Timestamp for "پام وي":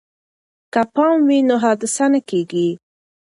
0.93-1.39